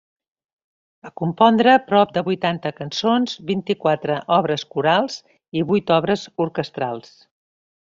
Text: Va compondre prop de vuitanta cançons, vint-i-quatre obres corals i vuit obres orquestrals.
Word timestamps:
Va 1.07 1.11
compondre 1.21 1.75
prop 1.91 2.15
de 2.15 2.23
vuitanta 2.31 2.73
cançons, 2.81 3.37
vint-i-quatre 3.53 4.19
obres 4.41 4.67
corals 4.75 5.23
i 5.63 5.67
vuit 5.75 5.97
obres 6.03 6.29
orquestrals. 6.51 7.19